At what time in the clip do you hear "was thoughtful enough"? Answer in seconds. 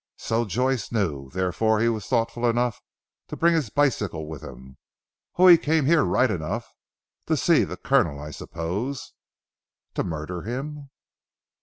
1.87-2.81